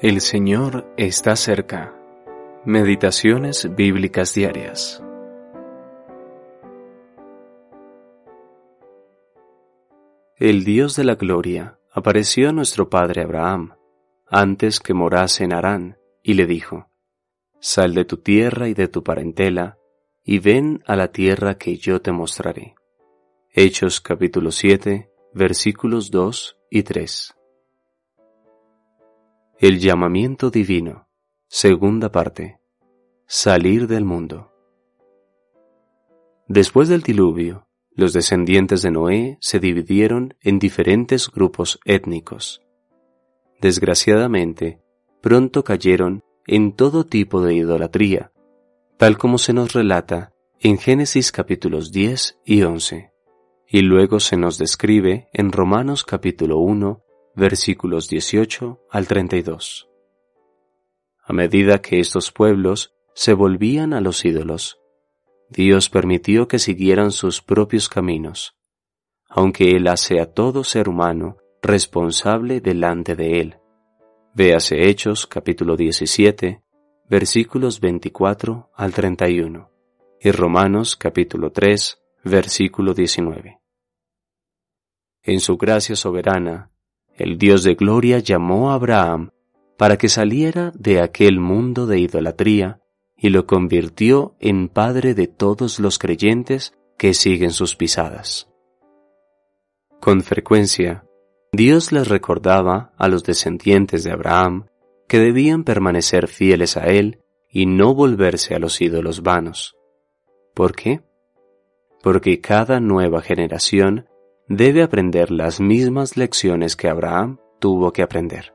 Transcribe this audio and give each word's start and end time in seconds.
El 0.00 0.20
Señor 0.20 0.94
está 0.96 1.34
cerca. 1.34 1.92
Meditaciones 2.64 3.74
bíblicas 3.74 4.32
diarias. 4.32 5.02
El 10.36 10.62
Dios 10.62 10.94
de 10.94 11.02
la 11.02 11.16
gloria 11.16 11.80
apareció 11.90 12.50
a 12.50 12.52
nuestro 12.52 12.88
padre 12.88 13.22
Abraham 13.22 13.74
antes 14.28 14.78
que 14.78 14.94
morase 14.94 15.42
en 15.42 15.52
Harán 15.52 15.98
y 16.22 16.34
le 16.34 16.46
dijo, 16.46 16.92
Sal 17.58 17.92
de 17.92 18.04
tu 18.04 18.18
tierra 18.18 18.68
y 18.68 18.74
de 18.74 18.86
tu 18.86 19.02
parentela 19.02 19.78
y 20.22 20.38
ven 20.38 20.80
a 20.86 20.94
la 20.94 21.10
tierra 21.10 21.58
que 21.58 21.76
yo 21.76 22.00
te 22.00 22.12
mostraré. 22.12 22.76
Hechos 23.50 24.00
capítulo 24.00 24.52
7 24.52 25.10
versículos 25.34 26.12
2 26.12 26.56
y 26.70 26.84
3. 26.84 27.37
El 29.60 29.80
llamamiento 29.80 30.50
divino. 30.50 31.08
Segunda 31.48 32.12
parte. 32.12 32.60
Salir 33.26 33.88
del 33.88 34.04
mundo. 34.04 34.52
Después 36.46 36.88
del 36.88 37.02
diluvio, 37.02 37.66
los 37.90 38.12
descendientes 38.12 38.82
de 38.82 38.92
Noé 38.92 39.36
se 39.40 39.58
dividieron 39.58 40.36
en 40.42 40.60
diferentes 40.60 41.28
grupos 41.28 41.80
étnicos. 41.84 42.62
Desgraciadamente, 43.60 44.80
pronto 45.20 45.64
cayeron 45.64 46.22
en 46.46 46.76
todo 46.76 47.04
tipo 47.04 47.42
de 47.42 47.56
idolatría, 47.56 48.30
tal 48.96 49.18
como 49.18 49.38
se 49.38 49.54
nos 49.54 49.72
relata 49.72 50.32
en 50.60 50.78
Génesis 50.78 51.32
capítulos 51.32 51.90
10 51.90 52.38
y 52.44 52.62
11, 52.62 53.10
y 53.66 53.80
luego 53.80 54.20
se 54.20 54.36
nos 54.36 54.56
describe 54.56 55.28
en 55.32 55.50
Romanos 55.50 56.04
capítulo 56.04 56.60
1 56.60 57.02
versículos 57.38 58.08
18 58.08 58.80
al 58.90 59.06
32. 59.06 59.88
A 61.22 61.32
medida 61.32 61.80
que 61.80 62.00
estos 62.00 62.32
pueblos 62.32 62.94
se 63.14 63.32
volvían 63.32 63.94
a 63.94 64.00
los 64.00 64.24
ídolos, 64.24 64.80
Dios 65.48 65.88
permitió 65.88 66.48
que 66.48 66.58
siguieran 66.58 67.12
sus 67.12 67.40
propios 67.40 67.88
caminos, 67.88 68.56
aunque 69.28 69.70
Él 69.70 69.86
hace 69.86 70.20
a 70.20 70.26
todo 70.32 70.64
ser 70.64 70.88
humano 70.88 71.36
responsable 71.62 72.60
delante 72.60 73.14
de 73.14 73.40
Él. 73.40 73.56
Véase 74.34 74.88
Hechos 74.88 75.26
capítulo 75.26 75.76
17, 75.76 76.62
versículos 77.08 77.80
24 77.80 78.70
al 78.74 78.92
31, 78.92 79.70
y 80.20 80.30
Romanos 80.32 80.96
capítulo 80.96 81.52
3, 81.52 82.02
versículo 82.24 82.94
19. 82.94 83.60
En 85.22 85.40
su 85.40 85.56
gracia 85.56 85.94
soberana, 85.94 86.72
el 87.18 87.38
Dios 87.38 87.62
de 87.64 87.74
gloria 87.74 88.18
llamó 88.18 88.70
a 88.70 88.74
Abraham 88.74 89.30
para 89.76 89.96
que 89.96 90.08
saliera 90.08 90.72
de 90.74 91.00
aquel 91.00 91.38
mundo 91.38 91.86
de 91.86 92.00
idolatría 92.00 92.80
y 93.16 93.30
lo 93.30 93.46
convirtió 93.46 94.36
en 94.40 94.68
padre 94.68 95.14
de 95.14 95.26
todos 95.26 95.80
los 95.80 95.98
creyentes 95.98 96.74
que 96.96 97.14
siguen 97.14 97.50
sus 97.52 97.76
pisadas. 97.76 98.48
Con 100.00 100.22
frecuencia, 100.22 101.04
Dios 101.52 101.92
les 101.92 102.08
recordaba 102.08 102.92
a 102.96 103.08
los 103.08 103.24
descendientes 103.24 104.04
de 104.04 104.12
Abraham 104.12 104.66
que 105.08 105.18
debían 105.18 105.64
permanecer 105.64 106.28
fieles 106.28 106.76
a 106.76 106.86
Él 106.86 107.20
y 107.50 107.66
no 107.66 107.94
volverse 107.94 108.54
a 108.54 108.58
los 108.58 108.80
ídolos 108.80 109.22
vanos. 109.22 109.74
¿Por 110.54 110.74
qué? 110.74 111.00
Porque 112.02 112.40
cada 112.40 112.78
nueva 112.78 113.22
generación 113.22 114.06
debe 114.48 114.82
aprender 114.82 115.30
las 115.30 115.60
mismas 115.60 116.16
lecciones 116.16 116.74
que 116.74 116.88
Abraham 116.88 117.38
tuvo 117.58 117.92
que 117.92 118.02
aprender. 118.02 118.54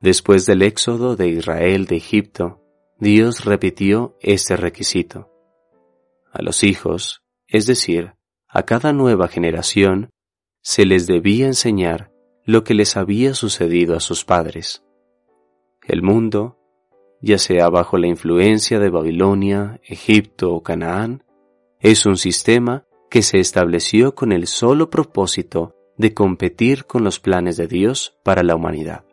Después 0.00 0.44
del 0.44 0.62
éxodo 0.62 1.16
de 1.16 1.28
Israel 1.28 1.86
de 1.86 1.96
Egipto, 1.96 2.60
Dios 2.98 3.44
repitió 3.44 4.16
este 4.20 4.56
requisito. 4.56 5.30
A 6.32 6.42
los 6.42 6.64
hijos, 6.64 7.22
es 7.46 7.66
decir, 7.66 8.14
a 8.48 8.64
cada 8.64 8.92
nueva 8.92 9.28
generación, 9.28 10.10
se 10.62 10.84
les 10.84 11.06
debía 11.06 11.46
enseñar 11.46 12.12
lo 12.44 12.64
que 12.64 12.74
les 12.74 12.96
había 12.96 13.34
sucedido 13.34 13.96
a 13.96 14.00
sus 14.00 14.24
padres. 14.24 14.84
El 15.86 16.02
mundo, 16.02 16.58
ya 17.20 17.38
sea 17.38 17.68
bajo 17.68 17.98
la 17.98 18.08
influencia 18.08 18.80
de 18.80 18.90
Babilonia, 18.90 19.80
Egipto 19.84 20.52
o 20.52 20.62
Canaán, 20.62 21.22
es 21.78 22.06
un 22.06 22.16
sistema 22.16 22.85
que 23.10 23.22
se 23.22 23.38
estableció 23.38 24.14
con 24.14 24.32
el 24.32 24.46
solo 24.46 24.90
propósito 24.90 25.74
de 25.96 26.14
competir 26.14 26.86
con 26.86 27.04
los 27.04 27.20
planes 27.20 27.56
de 27.56 27.66
Dios 27.66 28.18
para 28.22 28.42
la 28.42 28.54
humanidad. 28.54 29.04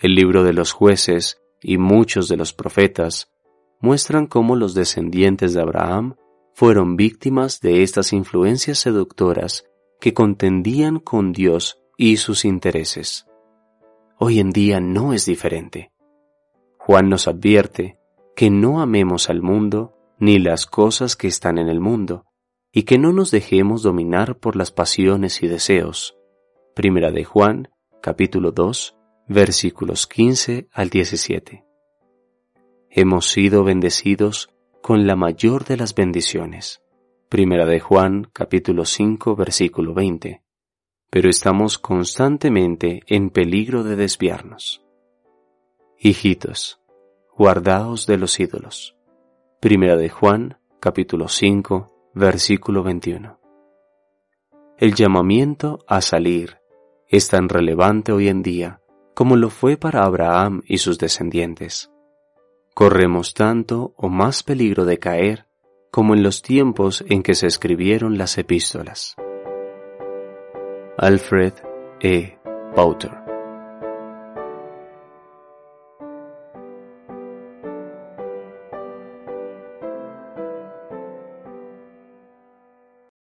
El 0.00 0.14
libro 0.14 0.44
de 0.44 0.52
los 0.52 0.72
jueces 0.72 1.42
y 1.60 1.78
muchos 1.78 2.28
de 2.28 2.36
los 2.36 2.52
profetas 2.52 3.32
muestran 3.80 4.26
cómo 4.26 4.56
los 4.56 4.74
descendientes 4.74 5.54
de 5.54 5.60
Abraham 5.60 6.16
fueron 6.54 6.96
víctimas 6.96 7.60
de 7.60 7.82
estas 7.82 8.12
influencias 8.12 8.78
seductoras 8.78 9.64
que 10.00 10.14
contendían 10.14 10.98
con 10.98 11.32
Dios 11.32 11.80
y 11.96 12.18
sus 12.18 12.44
intereses. 12.44 13.26
Hoy 14.18 14.40
en 14.40 14.50
día 14.50 14.80
no 14.80 15.12
es 15.12 15.26
diferente. 15.26 15.92
Juan 16.78 17.08
nos 17.08 17.28
advierte 17.28 17.98
que 18.34 18.50
no 18.50 18.80
amemos 18.80 19.30
al 19.30 19.42
mundo 19.42 19.96
ni 20.18 20.38
las 20.38 20.66
cosas 20.66 21.16
que 21.16 21.28
están 21.28 21.58
en 21.58 21.68
el 21.68 21.80
mundo, 21.80 22.24
y 22.78 22.84
que 22.84 22.96
no 22.96 23.12
nos 23.12 23.32
dejemos 23.32 23.82
dominar 23.82 24.38
por 24.38 24.54
las 24.54 24.70
pasiones 24.70 25.42
y 25.42 25.48
deseos. 25.48 26.16
Primera 26.76 27.10
de 27.10 27.24
Juan, 27.24 27.70
capítulo 28.00 28.52
2, 28.52 28.96
versículos 29.26 30.06
15 30.06 30.68
al 30.70 30.88
17. 30.88 31.64
Hemos 32.88 33.30
sido 33.30 33.64
bendecidos 33.64 34.54
con 34.80 35.08
la 35.08 35.16
mayor 35.16 35.64
de 35.64 35.76
las 35.76 35.92
bendiciones. 35.96 36.80
Primera 37.28 37.66
de 37.66 37.80
Juan, 37.80 38.30
capítulo 38.32 38.84
5, 38.84 39.34
versículo 39.34 39.92
20. 39.92 40.44
Pero 41.10 41.28
estamos 41.28 41.78
constantemente 41.78 43.02
en 43.08 43.30
peligro 43.30 43.82
de 43.82 43.96
desviarnos. 43.96 44.84
Hijitos, 45.98 46.80
guardaos 47.36 48.06
de 48.06 48.18
los 48.18 48.38
ídolos. 48.38 48.94
Primera 49.58 49.96
de 49.96 50.10
Juan, 50.10 50.60
capítulo 50.78 51.26
5, 51.26 51.97
versículo 52.18 52.82
21. 52.82 53.38
El 54.76 54.94
llamamiento 54.94 55.78
a 55.86 56.00
salir 56.00 56.58
es 57.08 57.28
tan 57.28 57.48
relevante 57.48 58.12
hoy 58.12 58.28
en 58.28 58.42
día 58.42 58.80
como 59.14 59.36
lo 59.36 59.50
fue 59.50 59.76
para 59.76 60.04
Abraham 60.04 60.62
y 60.66 60.78
sus 60.78 60.98
descendientes. 60.98 61.90
Corremos 62.74 63.34
tanto 63.34 63.94
o 63.96 64.08
más 64.08 64.42
peligro 64.42 64.84
de 64.84 64.98
caer 64.98 65.46
como 65.90 66.14
en 66.14 66.22
los 66.22 66.42
tiempos 66.42 67.04
en 67.08 67.22
que 67.22 67.34
se 67.34 67.46
escribieron 67.46 68.18
las 68.18 68.36
epístolas. 68.36 69.16
Alfred 70.96 71.54
E. 72.00 72.38
Pauter 72.74 73.17